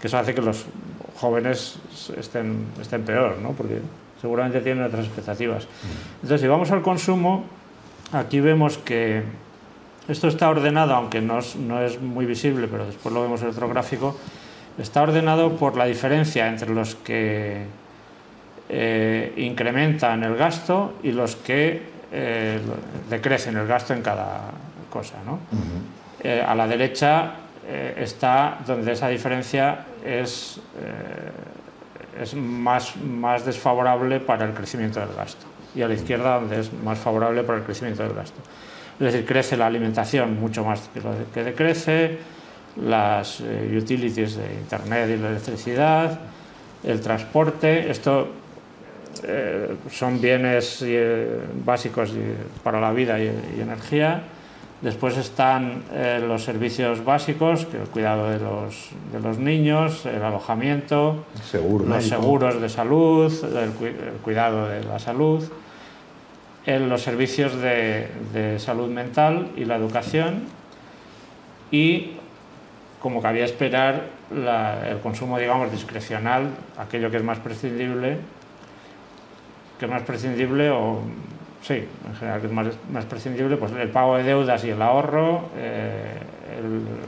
Que 0.00 0.06
eso 0.06 0.18
hace 0.18 0.34
que 0.34 0.42
los 0.42 0.66
jóvenes 1.16 1.78
estén, 2.16 2.66
estén 2.80 3.02
peor, 3.02 3.38
¿no? 3.38 3.52
porque 3.52 3.80
seguramente 4.20 4.60
tienen 4.60 4.84
otras 4.84 5.06
expectativas. 5.06 5.66
Entonces, 6.16 6.40
si 6.40 6.46
vamos 6.46 6.70
al 6.70 6.82
consumo, 6.82 7.44
aquí 8.12 8.40
vemos 8.40 8.78
que 8.78 9.22
esto 10.08 10.28
está 10.28 10.48
ordenado, 10.50 10.94
aunque 10.94 11.20
no 11.20 11.38
es, 11.38 11.56
no 11.56 11.80
es 11.80 12.00
muy 12.00 12.26
visible, 12.26 12.68
pero 12.68 12.86
después 12.86 13.14
lo 13.14 13.22
vemos 13.22 13.42
en 13.42 13.48
otro 13.48 13.68
gráfico, 13.68 14.16
está 14.78 15.02
ordenado 15.02 15.56
por 15.56 15.76
la 15.76 15.84
diferencia 15.84 16.48
entre 16.48 16.70
los 16.70 16.94
que 16.96 17.64
eh, 18.68 19.32
incrementan 19.36 20.22
el 20.24 20.36
gasto 20.36 20.94
y 21.02 21.12
los 21.12 21.36
que 21.36 21.82
eh, 22.12 22.58
decrecen 23.08 23.56
el 23.56 23.66
gasto 23.66 23.94
en 23.94 24.02
cada 24.02 24.50
cosa. 24.90 25.14
¿no? 25.24 25.32
Uh 25.32 25.36
-huh. 25.36 26.24
eh, 26.24 26.44
a 26.46 26.54
la 26.54 26.66
derecha 26.66 27.34
eh, 27.68 27.94
está 27.98 28.58
donde 28.66 28.92
esa 28.92 29.08
diferencia 29.08 29.86
es, 30.04 30.60
es 32.20 32.34
más, 32.34 32.96
más 32.96 33.44
desfavorable 33.44 34.20
para 34.20 34.44
el 34.44 34.52
crecimiento 34.52 35.00
del 35.00 35.14
gasto 35.14 35.46
y 35.74 35.82
a 35.82 35.88
la 35.88 35.94
izquierda 35.94 36.40
donde 36.40 36.60
es 36.60 36.72
más 36.72 36.98
favorable 36.98 37.42
para 37.42 37.58
el 37.58 37.64
crecimiento 37.64 38.02
del 38.02 38.12
gasto. 38.12 38.40
Es 38.98 39.12
decir, 39.12 39.24
crece 39.24 39.56
la 39.56 39.66
alimentación 39.66 40.38
mucho 40.38 40.64
más 40.64 40.90
que 40.92 41.00
lo 41.00 41.12
que 41.32 41.44
decrece, 41.44 42.18
las 42.82 43.40
eh, 43.40 43.76
utilities 43.76 44.36
de 44.36 44.54
Internet 44.54 45.10
y 45.10 45.16
la 45.16 45.30
electricidad, 45.30 46.20
el 46.84 47.00
transporte, 47.00 47.90
esto 47.90 48.28
eh, 49.22 49.76
son 49.90 50.20
bienes 50.20 50.82
eh, 50.82 51.40
básicos 51.64 52.12
para 52.62 52.80
la 52.80 52.92
vida 52.92 53.18
y, 53.18 53.32
y 53.56 53.60
energía. 53.60 54.22
Después 54.82 55.18
están 55.18 55.82
eh, 55.92 56.24
los 56.26 56.42
servicios 56.42 57.04
básicos, 57.04 57.66
que 57.66 57.76
el 57.76 57.88
cuidado 57.88 58.30
de 58.30 58.38
los, 58.38 58.88
de 59.12 59.20
los 59.20 59.36
niños, 59.38 60.06
el 60.06 60.22
alojamiento, 60.22 61.26
Seguro, 61.44 61.84
los 61.84 61.98
médico. 61.98 62.16
seguros 62.16 62.60
de 62.62 62.68
salud, 62.70 63.44
el, 63.44 63.72
cu 63.72 63.84
el, 63.84 64.18
cuidado 64.24 64.68
de 64.68 64.82
la 64.84 64.98
salud, 64.98 65.44
en 66.64 66.88
los 66.88 67.02
servicios 67.02 67.60
de, 67.60 68.08
de, 68.32 68.58
salud 68.58 68.88
mental 68.88 69.50
y 69.54 69.66
la 69.66 69.76
educación 69.76 70.44
y, 71.70 72.12
como 73.00 73.20
cabía 73.20 73.44
esperar, 73.44 74.06
la, 74.34 74.88
el 74.88 75.00
consumo, 75.00 75.38
digamos, 75.38 75.70
discrecional, 75.70 76.52
aquello 76.78 77.10
que 77.10 77.18
es 77.18 77.24
más 77.24 77.38
prescindible, 77.38 78.16
que 79.78 79.84
es 79.84 79.90
más 79.90 80.02
prescindible 80.02 80.70
o 80.70 81.02
sí, 81.62 81.74
en 81.74 82.14
general 82.18 82.44
es 82.44 82.52
más, 82.52 82.66
más, 82.92 83.04
prescindible, 83.04 83.56
pues 83.56 83.72
el 83.72 83.88
pago 83.88 84.16
de 84.16 84.24
deudas 84.24 84.64
y 84.64 84.70
el 84.70 84.82
ahorro, 84.82 85.48
eh, 85.56 86.18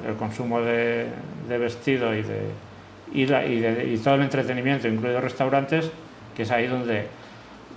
el, 0.09 0.16
consumo 0.16 0.61
de, 0.61 1.09
vestido 1.49 2.14
y, 2.14 2.23
de, 2.23 2.40
y, 3.12 3.26
la, 3.26 3.40
de, 3.40 3.92
y, 3.92 3.99
todo 3.99 4.14
el 4.14 4.23
entretenimiento, 4.23 4.88
incluidos 4.88 5.23
restaurantes, 5.23 5.90
que 6.37 6.42
es 6.42 6.50
ahí 6.50 6.66
donde 6.66 7.06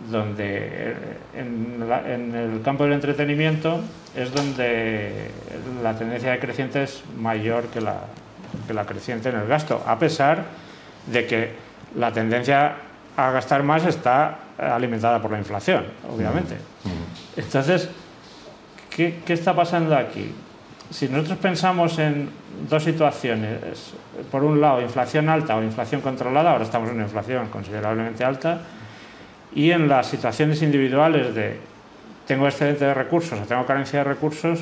donde 0.09 0.43
eh, 0.43 0.95
en, 1.35 2.35
el 2.35 2.61
campo 2.61 2.83
del 2.83 2.93
entretenimiento 2.93 3.79
es 4.15 4.31
donde 4.33 5.29
la 5.81 5.97
tendencia 5.97 6.31
decreciente 6.31 6.83
es 6.83 7.03
mayor 7.17 7.67
que 7.67 7.81
la, 7.81 8.01
que 8.67 8.73
la 8.73 8.85
creciente 8.85 9.29
en 9.29 9.37
el 9.37 9.47
gasto, 9.47 9.83
a 9.85 9.97
pesar 9.97 10.45
de 11.07 11.25
que 11.25 11.51
la 11.97 12.11
tendencia 12.11 12.75
a 13.17 13.31
gastar 13.31 13.63
más 13.63 13.85
está 13.85 14.39
alimentada 14.57 15.21
por 15.21 15.31
la 15.31 15.37
inflación, 15.37 15.85
obviamente. 16.13 16.57
Entonces, 17.35 17.89
¿qué, 18.89 19.21
¿qué, 19.25 19.33
está 19.33 19.55
pasando 19.55 19.95
aquí? 19.95 20.33
Si 20.89 21.07
nosotros 21.09 21.37
pensamos 21.39 21.97
en 21.99 22.29
dos 22.69 22.83
situaciones, 22.83 23.93
por 24.31 24.43
un 24.43 24.61
lado, 24.61 24.81
inflación 24.81 25.29
alta 25.29 25.55
o 25.55 25.63
inflación 25.63 26.01
controlada, 26.01 26.51
ahora 26.51 26.63
estamos 26.63 26.89
en 26.89 26.95
una 26.95 27.05
inflación 27.05 27.47
considerablemente 27.49 28.23
alta, 28.23 28.61
y 29.53 29.71
en 29.71 29.87
las 29.87 30.07
situaciones 30.07 30.61
individuales 30.61 31.33
de 31.33 31.59
tengo 32.27 32.47
excedente 32.47 32.85
de 32.85 32.93
recursos 32.93 33.39
o 33.39 33.43
tengo 33.43 33.65
carencia 33.65 33.99
de 33.99 34.05
recursos, 34.05 34.59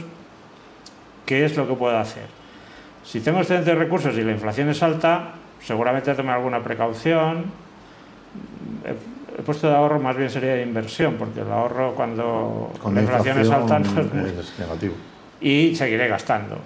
¿qué 1.25 1.45
es 1.45 1.55
lo 1.55 1.67
que 1.67 1.73
puedo 1.73 1.97
hacer? 1.97 2.25
Si 3.03 3.19
tengo 3.21 3.39
excedente 3.39 3.71
de 3.71 3.75
recursos 3.75 4.15
y 4.17 4.21
la 4.21 4.31
inflación 4.31 4.69
es 4.69 4.83
alta, 4.83 5.31
seguramente 5.61 6.13
tomar 6.13 6.37
alguna 6.37 6.61
precaución. 6.61 7.62
El 8.85 9.43
puesto 9.43 9.67
de 9.67 9.75
ahorro 9.75 9.99
más 9.99 10.15
bien 10.15 10.29
sería 10.29 10.53
de 10.53 10.63
inversión, 10.63 11.15
porque 11.15 11.41
el 11.41 11.51
ahorro 11.51 11.93
cuando 11.95 12.71
la 12.91 13.01
inflación, 13.01 13.39
es 13.39 13.49
alta 13.49 13.79
no 13.79 14.25
es, 14.25 14.59
negativo. 14.59 14.93
Y 15.41 15.75
seguiré 15.75 16.07
gastando. 16.07 16.57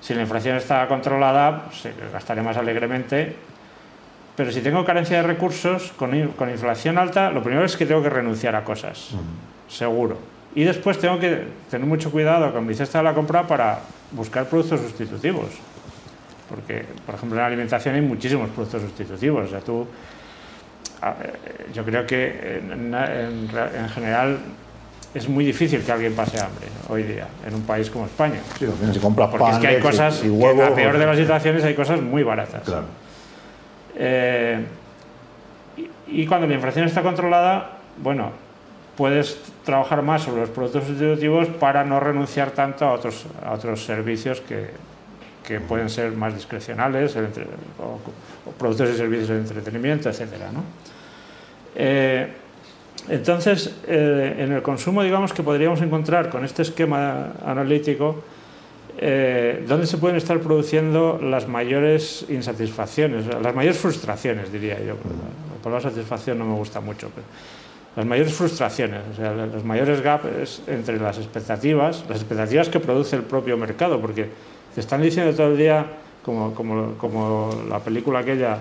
Si 0.00 0.14
la 0.14 0.22
inflación 0.22 0.56
está 0.56 0.86
controlada, 0.88 1.64
pues, 1.64 1.94
gastaré 2.12 2.42
más 2.42 2.56
alegremente 2.56 3.36
pero 4.40 4.52
si 4.52 4.62
tengo 4.62 4.86
carencia 4.86 5.18
de 5.18 5.22
recursos, 5.24 5.92
con, 5.98 6.14
inflación 6.14 6.96
alta, 6.96 7.30
lo 7.30 7.42
primero 7.42 7.62
es 7.62 7.76
que 7.76 7.84
tengo 7.84 8.02
que 8.02 8.08
renunciar 8.08 8.56
a 8.56 8.64
cosas, 8.64 9.10
seguro. 9.68 10.16
Y 10.54 10.64
después 10.64 10.98
tengo 10.98 11.18
que 11.18 11.44
tener 11.70 11.86
mucho 11.86 12.10
cuidado 12.10 12.50
con 12.50 12.66
mi 12.66 12.74
cesta 12.74 12.98
de 12.98 13.04
la 13.04 13.12
compra 13.12 13.46
para 13.46 13.80
buscar 14.12 14.46
productos 14.46 14.80
sustitutivos. 14.80 15.48
Porque, 16.48 16.86
por 17.04 17.16
ejemplo, 17.16 17.36
en 17.36 17.42
la 17.42 17.48
alimentación 17.48 17.96
hay 17.96 18.00
muchísimos 18.00 18.48
productos 18.48 18.80
sustitutivos. 18.80 19.46
O 19.46 19.50
sea, 19.50 19.60
tú, 19.60 19.86
yo 21.72 21.84
creo 21.84 22.06
que 22.06 22.58
en, 22.58 23.88
general 23.94 24.38
es 25.14 25.28
muy 25.28 25.44
difícil 25.44 25.82
que 25.82 25.92
alguien 25.92 26.14
pase 26.14 26.38
hambre 26.40 26.66
hoy 26.88 27.02
día 27.02 27.26
en 27.46 27.54
un 27.54 27.62
país 27.62 27.90
como 27.90 28.06
España. 28.06 28.40
Sí, 28.58 28.66
se 28.92 29.00
compra 29.00 29.30
Porque 29.30 29.50
es 29.50 29.58
que 29.58 29.66
hay 29.66 29.80
cosas, 29.80 30.22
y 30.24 30.28
huevo, 30.28 30.62
la 30.62 30.74
peor 30.74 30.98
de 30.98 31.06
las 31.06 31.16
situaciones 31.16 31.64
hay 31.64 31.74
cosas 31.74 32.00
muy 32.00 32.22
baratas. 32.22 32.62
Claro. 32.62 32.86
Eh, 33.96 34.64
y, 36.06 36.26
cuando 36.26 36.46
la 36.46 36.54
inflación 36.54 36.86
está 36.86 37.02
controlada, 37.02 37.78
bueno, 37.98 38.32
puedes 38.96 39.38
trabajar 39.64 40.02
más 40.02 40.22
sobre 40.22 40.42
los 40.42 40.50
productos 40.50 40.84
sustitutivos 40.84 41.48
para 41.48 41.84
no 41.84 42.00
renunciar 42.00 42.50
tanto 42.50 42.86
a 42.86 42.92
otros, 42.92 43.26
a 43.44 43.52
otros 43.52 43.84
servicios 43.84 44.40
que, 44.40 44.70
que 45.46 45.60
pueden 45.60 45.88
ser 45.88 46.12
más 46.12 46.34
discrecionales, 46.34 47.16
o, 47.78 47.98
productos 48.58 48.90
y 48.90 48.96
servicios 48.96 49.28
de 49.28 49.38
entretenimiento, 49.38 50.08
etc. 50.08 50.22
¿no? 50.52 50.62
Eh, 51.74 52.28
entonces, 53.08 53.74
eh, 53.86 54.36
en 54.38 54.52
el 54.52 54.62
consumo, 54.62 55.02
digamos 55.02 55.32
que 55.32 55.42
podríamos 55.42 55.80
encontrar 55.80 56.28
con 56.30 56.44
este 56.44 56.62
esquema 56.62 57.32
analítico 57.44 58.22
eh, 59.02 59.64
¿dónde 59.66 59.86
se 59.86 59.96
pueden 59.96 60.18
estar 60.18 60.38
produciendo 60.40 61.18
las 61.22 61.48
mayores 61.48 62.26
insatisfacciones, 62.28 63.24
las 63.26 63.54
mayores 63.54 63.78
frustraciones, 63.78 64.52
diría 64.52 64.78
yo? 64.78 64.94
La 64.94 65.62
palabra 65.62 65.88
satisfacción 65.88 66.38
no 66.38 66.44
me 66.44 66.54
gusta 66.54 66.80
mucho, 66.80 67.10
pero 67.14 67.26
las 67.96 68.04
mayores 68.04 68.34
frustraciones, 68.34 69.00
o 69.12 69.16
sea, 69.16 69.32
los 69.32 69.64
mayores 69.64 70.02
gaps 70.02 70.62
entre 70.66 70.98
las 70.98 71.16
expectativas, 71.16 72.04
las 72.10 72.18
expectativas 72.18 72.68
que 72.68 72.78
produce 72.78 73.16
el 73.16 73.22
propio 73.22 73.56
mercado, 73.56 74.00
porque 74.02 74.28
te 74.74 74.80
están 74.80 75.02
diciendo 75.02 75.34
todo 75.34 75.48
el 75.48 75.58
día, 75.58 75.86
como, 76.24 76.54
como, 76.54 76.94
como 76.98 77.50
la 77.68 77.78
película 77.80 78.20
aquella, 78.20 78.58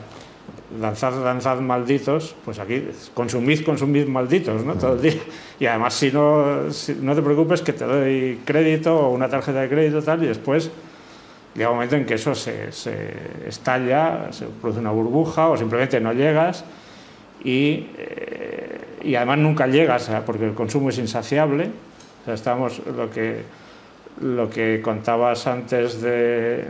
danzad, 0.79 1.23
danzad 1.23 1.59
malditos, 1.59 2.35
pues 2.45 2.59
aquí 2.59 2.87
consumid, 3.13 3.63
consumid 3.63 4.07
malditos, 4.07 4.63
¿no? 4.63 4.75
Todo 4.75 4.93
el 4.93 5.01
día. 5.01 5.21
Y 5.59 5.65
además, 5.65 5.93
si 5.93 6.11
no, 6.11 6.63
no 7.01 7.15
te 7.15 7.21
preocupes 7.21 7.61
que 7.61 7.73
te 7.73 7.85
doy 7.85 8.39
crédito 8.45 8.95
o 8.95 9.09
una 9.11 9.27
tarjeta 9.27 9.61
de 9.61 9.69
crédito 9.69 10.01
tal, 10.01 10.23
y 10.23 10.27
después 10.27 10.71
llega 11.55 11.69
un 11.69 11.75
momento 11.75 11.95
en 11.95 12.05
que 12.05 12.13
eso 12.15 12.35
se, 12.35 12.71
se 12.71 13.11
estalla, 13.47 14.31
se 14.31 14.45
produce 14.45 14.79
una 14.79 14.91
burbuja 14.91 15.49
o 15.49 15.57
simplemente 15.57 15.99
no 15.99 16.13
llegas 16.13 16.63
y, 17.43 17.87
eh, 17.97 18.79
y 19.03 19.15
además 19.15 19.39
nunca 19.39 19.67
llegas 19.67 20.09
porque 20.25 20.45
el 20.45 20.53
consumo 20.53 20.89
es 20.89 20.97
insaciable. 20.97 21.69
O 22.21 22.25
sea, 22.25 22.33
estamos 22.33 22.81
lo 22.85 23.09
que 23.09 23.43
lo 24.21 24.49
que 24.49 24.81
contabas 24.81 25.47
antes 25.47 26.01
de, 26.01 26.65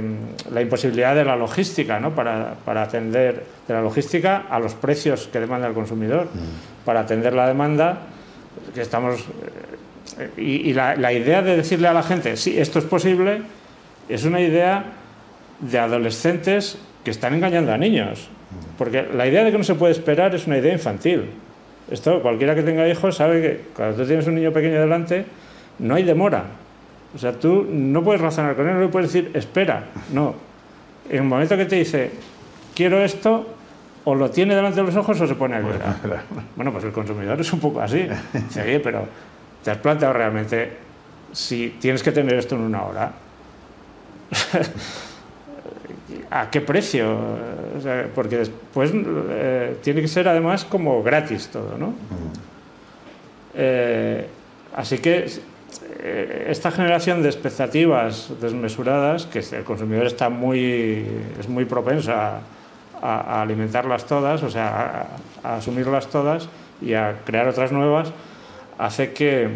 mm, 0.00 0.52
la 0.52 0.60
imposibilidad 0.60 1.14
de 1.14 1.24
la 1.24 1.36
logística, 1.36 1.98
¿no? 1.98 2.14
para, 2.14 2.54
para, 2.64 2.82
atender 2.82 3.42
de 3.66 3.74
la 3.74 3.80
logística 3.80 4.44
a 4.50 4.58
los 4.58 4.74
precios 4.74 5.28
que 5.32 5.40
demanda 5.40 5.66
el 5.66 5.74
consumidor, 5.74 6.26
mm. 6.26 6.84
para 6.84 7.00
atender 7.00 7.32
la 7.32 7.48
demanda, 7.48 8.00
que 8.74 8.82
estamos 8.82 9.24
eh, 10.18 10.30
y, 10.36 10.72
la, 10.74 10.94
la, 10.96 11.12
idea 11.12 11.40
de 11.40 11.56
decirle 11.56 11.88
a 11.88 11.94
la 11.94 12.02
gente, 12.02 12.36
sí, 12.36 12.58
esto 12.58 12.78
es 12.78 12.84
posible, 12.84 13.42
es 14.08 14.24
una 14.24 14.40
idea 14.40 14.84
de 15.60 15.78
adolescentes 15.78 16.76
que 17.02 17.10
están 17.10 17.34
engañando 17.34 17.72
a 17.72 17.78
niños, 17.78 18.28
mm. 18.28 18.76
porque 18.76 19.08
la 19.14 19.26
idea 19.26 19.42
de 19.44 19.52
que 19.52 19.58
no 19.58 19.64
se 19.64 19.74
puede 19.74 19.92
esperar 19.92 20.34
es 20.34 20.46
una 20.46 20.58
idea 20.58 20.72
infantil. 20.72 21.30
Esto 21.90 22.20
cualquiera 22.20 22.54
que 22.54 22.62
tenga 22.62 22.88
hijos 22.88 23.16
sabe 23.16 23.42
que 23.42 23.60
cuando 23.74 23.96
tú 23.96 24.06
tienes 24.06 24.26
un 24.26 24.34
niño 24.34 24.52
pequeño 24.52 24.80
delante, 24.80 25.24
no 25.78 25.94
hay 25.94 26.04
demora. 26.04 26.44
O 27.14 27.18
sea, 27.18 27.32
tú 27.32 27.66
no 27.68 28.02
puedes 28.02 28.20
razonar 28.20 28.56
con 28.56 28.68
él, 28.68 28.74
no 28.74 28.80
le 28.80 28.88
puedes 28.88 29.12
decir, 29.12 29.30
espera, 29.34 29.86
no. 30.12 30.34
En 31.08 31.18
el 31.18 31.24
momento 31.24 31.56
que 31.56 31.66
te 31.66 31.76
dice, 31.76 32.10
quiero 32.74 33.02
esto, 33.02 33.46
o 34.04 34.14
lo 34.14 34.30
tiene 34.30 34.54
delante 34.54 34.80
de 34.80 34.86
los 34.86 34.96
ojos 34.96 35.20
o 35.20 35.26
se 35.26 35.34
pone 35.34 35.56
a 35.56 35.60
llorar. 35.60 35.96
Bueno, 36.56 36.72
pues 36.72 36.84
el 36.84 36.92
consumidor 36.92 37.40
es 37.40 37.52
un 37.52 37.60
poco 37.60 37.80
así. 37.80 38.08
Sí, 38.50 38.60
pero 38.82 39.06
¿te 39.62 39.70
has 39.70 39.78
planteado 39.78 40.14
realmente 40.14 40.72
si 41.32 41.76
tienes 41.80 42.02
que 42.02 42.12
tener 42.12 42.34
esto 42.34 42.54
en 42.54 42.62
una 42.62 42.84
hora? 42.84 43.12
¿A 46.30 46.50
qué 46.50 46.60
precio? 46.60 47.18
porque 48.14 48.38
después 48.38 48.92
eh, 48.94 49.76
tiene 49.82 50.02
que 50.02 50.08
ser 50.08 50.28
además 50.28 50.64
como 50.64 51.02
gratis 51.02 51.48
todo, 51.48 51.76
¿no? 51.78 51.94
Eh, 53.54 54.26
así 54.76 54.98
que 54.98 55.26
esta 56.02 56.72
generación 56.72 57.22
de 57.22 57.28
expectativas 57.28 58.32
desmesuradas, 58.40 59.26
que 59.26 59.38
el 59.38 59.62
consumidor 59.62 60.06
está 60.06 60.28
muy, 60.28 61.06
es 61.38 61.48
muy 61.48 61.64
propenso 61.64 62.12
a, 62.12 62.40
alimentarlas 63.40 64.06
todas, 64.06 64.42
o 64.44 64.50
sea, 64.50 65.08
a, 65.42 65.56
asumirlas 65.56 66.06
todas 66.08 66.48
y 66.80 66.94
a 66.94 67.20
crear 67.24 67.48
otras 67.48 67.72
nuevas, 67.72 68.12
hace 68.78 69.12
que, 69.12 69.48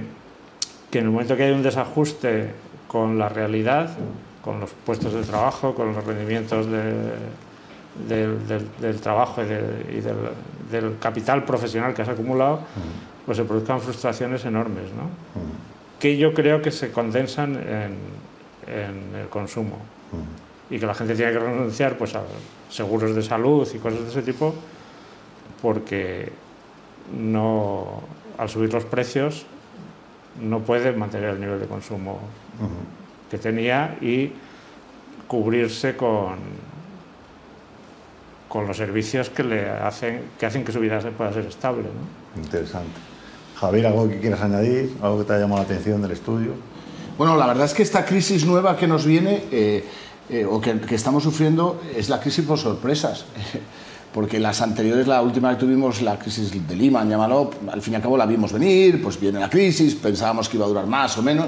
que, 0.90 0.98
en 0.98 1.04
el 1.06 1.10
momento 1.10 1.36
que 1.36 1.44
hay 1.44 1.52
un 1.52 1.62
desajuste 1.62 2.50
con 2.88 3.18
la 3.18 3.28
realidad, 3.28 3.90
con 4.42 4.60
los 4.60 4.70
puestos 4.70 5.12
de 5.12 5.22
trabajo, 5.22 5.74
con 5.74 5.94
los 5.94 6.04
rendimientos 6.04 6.66
del, 6.66 7.12
trabajo 9.00 9.42
y, 9.42 9.46
del, 9.46 10.96
capital 11.00 11.44
profesional 11.44 11.94
que 11.94 12.02
has 12.02 12.08
acumulado, 12.08 12.60
pues 13.24 13.38
se 13.38 13.44
produzcan 13.44 13.80
frustraciones 13.80 14.44
enormes. 14.44 14.92
¿no? 14.92 15.08
Mm 15.96 16.06
que 16.06 16.16
yo 16.16 16.34
creo 16.34 16.62
que 16.62 16.70
se 16.70 16.90
condensan 16.90 17.56
en, 17.56 17.96
el 18.66 19.28
consumo 19.28 19.78
y 20.68 20.78
que 20.80 20.86
la 20.86 20.94
gente 20.94 21.14
tiene 21.14 21.32
que 21.32 21.38
renunciar 21.38 21.96
pues, 21.96 22.16
a 22.16 22.22
seguros 22.68 23.14
de 23.14 23.22
salud 23.22 23.68
y 23.72 23.78
cosas 23.78 24.00
de 24.00 24.08
ese 24.08 24.22
tipo 24.22 24.54
porque 25.62 26.32
no, 27.16 28.02
al 28.36 28.48
subir 28.48 28.72
los 28.72 28.84
precios 28.84 29.46
no 30.42 30.60
puede 30.60 30.92
mantener 30.92 31.30
el 31.30 31.40
nivel 31.40 31.60
de 31.60 31.66
consumo 31.66 32.18
que 33.30 33.38
tenía 33.38 33.96
y 34.00 34.32
cubrirse 35.28 35.96
con, 35.96 36.36
con 38.48 38.66
los 38.66 38.76
servicios 38.76 39.30
que 39.30 39.44
le 39.44 39.70
hacen 39.70 40.22
que 40.38 40.46
hacen 40.46 40.64
que 40.64 40.72
su 40.72 40.80
vida 40.80 40.98
pueda 41.16 41.32
ser 41.32 41.46
estable. 41.46 41.84
Interesante. 42.36 43.15
Javier, 43.60 43.86
¿algo 43.86 44.08
que 44.08 44.20
quieras 44.20 44.42
añadir? 44.42 44.94
¿Algo 45.00 45.18
que 45.18 45.24
te 45.24 45.32
haya 45.32 45.42
llamado 45.42 45.62
la 45.62 45.64
atención 45.64 46.02
del 46.02 46.10
estudio? 46.10 46.52
Bueno, 47.16 47.36
la 47.36 47.46
verdad 47.46 47.64
es 47.64 47.72
que 47.72 47.82
esta 47.82 48.04
crisis 48.04 48.44
nueva 48.44 48.76
que 48.76 48.86
nos 48.86 49.06
viene 49.06 49.44
eh, 49.50 49.82
eh, 50.28 50.44
o 50.44 50.60
que, 50.60 50.78
estamos 50.90 51.22
sufriendo 51.22 51.80
es 51.96 52.10
la 52.10 52.20
crisis 52.20 52.44
por 52.44 52.58
sorpresas. 52.58 53.24
Porque 54.12 54.38
las 54.38 54.60
anteriores, 54.60 55.06
la 55.06 55.22
última 55.22 55.50
que 55.50 55.56
tuvimos, 55.56 56.02
la 56.02 56.18
crisis 56.18 56.50
de 56.68 56.76
Lima, 56.76 57.04
llámalo, 57.04 57.50
al 57.70 57.82
fin 57.82 57.94
y 57.94 57.96
al 57.96 58.02
cabo 58.02 58.16
la 58.16 58.24
vimos 58.24 58.52
venir, 58.52 59.02
pues 59.02 59.20
viene 59.20 59.38
la 59.38 59.50
crisis, 59.50 59.94
pensábamos 59.94 60.48
que 60.48 60.56
iba 60.56 60.64
a 60.64 60.68
durar 60.68 60.86
más 60.86 61.18
o 61.18 61.22
menos, 61.22 61.46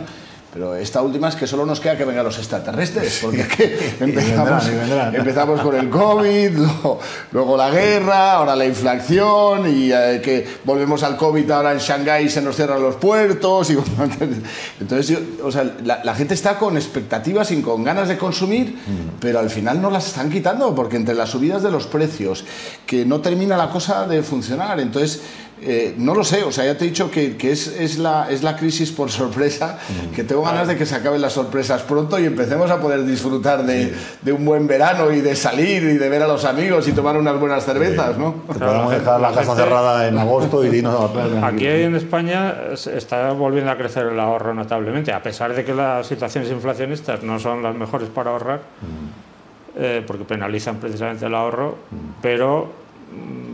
Pero 0.52 0.74
esta 0.74 1.02
última 1.02 1.28
es 1.28 1.36
que 1.36 1.46
solo 1.46 1.66
nos 1.66 1.78
queda 1.78 1.96
que 1.96 2.06
vengan 2.06 2.24
los 2.24 2.38
extraterrestres, 2.38 3.18
porque 3.20 3.42
es 3.42 3.48
que 3.48 3.96
empezamos, 4.00 4.64
empezamos 5.12 5.60
con 5.60 5.76
el 5.76 5.90
COVID, 5.90 6.58
luego, 7.32 7.56
la 7.56 7.70
guerra, 7.70 8.32
ahora 8.32 8.56
la 8.56 8.64
inflación 8.64 9.68
y 9.68 9.92
eh, 9.92 10.22
que 10.24 10.46
volvemos 10.64 11.02
al 11.02 11.18
COVID 11.18 11.50
ahora 11.50 11.72
en 11.72 11.78
Shanghái 11.78 12.30
se 12.30 12.40
nos 12.40 12.56
cierran 12.56 12.80
los 12.80 12.96
puertos. 12.96 13.70
Y, 13.70 13.76
entonces, 14.80 15.18
o 15.42 15.52
sea, 15.52 15.70
la, 15.84 16.14
gente 16.14 16.32
está 16.32 16.58
con 16.58 16.76
expectativas 16.78 17.50
y 17.50 17.60
con 17.60 17.84
ganas 17.84 18.08
de 18.08 18.16
consumir, 18.16 18.70
mm. 18.70 19.18
pero 19.20 19.40
al 19.40 19.50
final 19.50 19.82
no 19.82 19.90
las 19.90 20.06
están 20.06 20.30
quitando, 20.30 20.74
porque 20.74 20.96
entre 20.96 21.14
las 21.14 21.28
subidas 21.28 21.62
de 21.62 21.70
los 21.70 21.86
precios, 21.86 22.44
que 22.86 23.04
no 23.04 23.20
termina 23.20 23.56
la 23.58 23.68
cosa 23.70 24.06
de 24.06 24.22
funcionar, 24.22 24.80
entonces 24.80 25.20
eh, 25.60 25.94
no 25.98 26.14
lo 26.14 26.22
sé, 26.22 26.44
o 26.44 26.52
sea, 26.52 26.64
ya 26.64 26.78
te 26.78 26.84
he 26.84 26.88
dicho 26.88 27.10
que, 27.10 27.36
es, 27.42 27.98
la, 27.98 28.30
es 28.30 28.42
la 28.42 28.56
crisis 28.56 28.92
por 28.92 29.10
sorpresa, 29.10 29.78
mm. 29.88 30.14
que 30.14 30.22
tengo 30.22 30.42
ganas 30.42 30.68
de 30.68 30.76
que 30.76 30.86
se 30.86 30.94
acaben 30.94 31.20
las 31.20 31.32
sorpresas 31.32 31.82
pronto 31.82 32.18
y 32.18 32.26
empecemos 32.26 32.70
a 32.70 32.80
poder 32.80 33.04
disfrutar 33.04 33.64
de, 33.64 33.92
un 34.32 34.44
buen 34.44 34.66
verano 34.66 35.10
y 35.10 35.20
de 35.20 35.34
salir 35.34 35.82
y 35.82 35.98
de 35.98 36.08
ver 36.08 36.22
a 36.22 36.28
los 36.28 36.44
amigos 36.44 36.86
y 36.86 36.92
tomar 36.92 37.16
unas 37.16 37.38
buenas 37.40 37.64
cervezas, 37.64 38.16
¿no? 38.16 38.34
podemos 38.46 38.90
dejar 38.90 39.20
la 39.20 39.32
casa 39.32 39.56
cerrada 39.56 40.06
en 40.06 40.18
agosto 40.18 40.64
y 40.64 40.76
irnos 40.76 40.94
a 40.94 41.46
Aquí 41.48 41.66
en 41.66 41.96
España 41.96 42.54
está 42.72 43.32
volviendo 43.32 43.72
a 43.72 43.76
crecer 43.76 44.06
el 44.06 44.20
ahorro 44.20 44.54
notablemente, 44.54 45.12
a 45.12 45.22
pesar 45.22 45.54
de 45.54 45.64
que 45.64 45.74
las 45.74 46.06
situaciones 46.06 46.50
inflacionistas 46.50 47.22
no 47.22 47.38
son 47.38 47.62
las 47.62 47.74
mejores 47.74 48.08
para 48.08 48.30
ahorrar, 48.30 48.58
mm. 48.58 49.78
eh, 49.80 50.04
porque 50.06 50.24
penalizan 50.24 50.76
precisamente 50.76 51.26
el 51.26 51.34
ahorro, 51.34 51.78
mm. 51.90 51.96
pero 52.22 52.87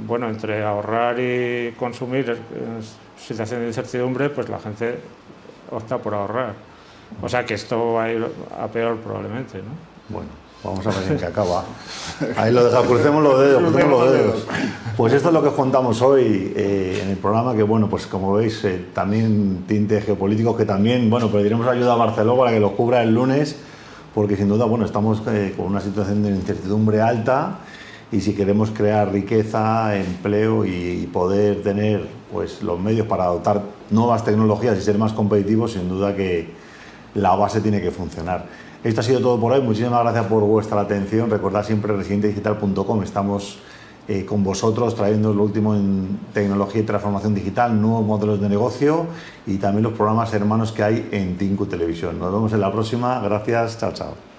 bueno, 0.06 0.28
entre 0.28 0.62
ahorrar 0.62 1.18
y 1.18 1.72
consumir 1.78 2.30
en 2.30 2.82
situación 3.18 3.60
de 3.60 3.68
incertidumbre, 3.68 4.30
pues 4.30 4.48
la 4.48 4.58
gente 4.58 4.98
opta 5.70 5.98
por 5.98 6.14
ahorrar. 6.14 6.54
O 7.22 7.28
sea 7.28 7.44
que 7.44 7.54
esto 7.54 7.94
va 7.94 8.04
a 8.04 8.12
ir 8.12 8.26
a 8.58 8.66
peor 8.68 8.96
probablemente, 8.98 9.58
¿no? 9.58 9.72
Bueno, 10.08 10.28
vamos 10.62 10.86
a 10.86 10.90
ver 10.90 11.12
en 11.12 11.18
qué 11.18 11.26
acaba. 11.26 11.64
Ahí 12.36 12.52
lo 12.52 12.64
dejamos, 12.64 12.88
crucemos 12.88 13.22
los 13.22 13.40
dedos, 13.40 13.62
crucemos 13.62 14.00
los 14.00 14.12
dedos. 14.12 14.46
Pues 14.96 15.12
esto 15.12 15.28
es 15.28 15.34
lo 15.34 15.42
que 15.42 15.48
os 15.48 15.54
contamos 15.54 16.02
hoy 16.02 16.52
eh, 16.56 17.00
en 17.02 17.10
el 17.10 17.16
programa, 17.16 17.54
que 17.54 17.62
bueno, 17.62 17.88
pues 17.88 18.06
como 18.06 18.34
veis, 18.34 18.64
eh, 18.64 18.86
también 18.92 19.64
tintes 19.66 20.04
geopolíticos 20.04 20.56
que 20.56 20.64
también, 20.64 21.08
bueno, 21.08 21.30
pediremos 21.30 21.66
ayuda 21.66 21.94
a 21.94 21.96
Barcelona 21.96 22.38
para 22.38 22.52
que 22.52 22.60
lo 22.60 22.72
cubra 22.76 23.02
el 23.02 23.14
lunes, 23.14 23.56
porque 24.14 24.36
sin 24.36 24.48
duda, 24.48 24.64
bueno, 24.66 24.84
estamos 24.84 25.22
eh, 25.28 25.54
con 25.56 25.66
una 25.66 25.80
situación 25.80 26.22
de 26.22 26.30
incertidumbre 26.30 27.00
alta 27.00 27.58
y 28.12 28.20
si 28.20 28.34
queremos 28.34 28.70
crear 28.70 29.12
riqueza, 29.12 29.96
empleo 29.96 30.64
y 30.64 31.08
poder 31.12 31.62
tener 31.62 32.06
pues, 32.32 32.62
los 32.62 32.78
medios 32.78 33.06
para 33.06 33.24
adoptar 33.24 33.62
nuevas 33.90 34.24
tecnologías 34.24 34.76
y 34.78 34.82
ser 34.82 34.98
más 34.98 35.12
competitivos, 35.12 35.72
sin 35.72 35.88
duda 35.88 36.14
que 36.14 36.48
la 37.14 37.34
base 37.36 37.60
tiene 37.60 37.80
que 37.80 37.90
funcionar. 37.90 38.46
Esto 38.82 39.00
ha 39.00 39.04
sido 39.04 39.20
todo 39.20 39.40
por 39.40 39.52
hoy. 39.52 39.62
Muchísimas 39.62 40.02
gracias 40.02 40.26
por 40.26 40.42
vuestra 40.42 40.80
atención. 40.80 41.30
Recordad 41.30 41.64
siempre 41.64 41.96
residentedigital.com. 41.96 43.02
Estamos 43.02 43.58
eh, 44.06 44.26
con 44.26 44.44
vosotros 44.44 44.94
trayendo 44.94 45.32
lo 45.32 45.44
último 45.44 45.74
en 45.74 46.18
tecnología 46.34 46.82
y 46.82 46.84
transformación 46.84 47.34
digital, 47.34 47.80
nuevos 47.80 48.04
modelos 48.04 48.40
de 48.40 48.50
negocio 48.50 49.06
y 49.46 49.56
también 49.56 49.84
los 49.84 49.94
programas 49.94 50.34
hermanos 50.34 50.72
que 50.72 50.82
hay 50.82 51.08
en 51.12 51.38
Tinku 51.38 51.64
Televisión. 51.64 52.18
Nos 52.18 52.30
vemos 52.30 52.52
en 52.52 52.60
la 52.60 52.70
próxima. 52.70 53.18
Gracias. 53.20 53.78
Chao, 53.78 53.92
chao. 53.92 54.33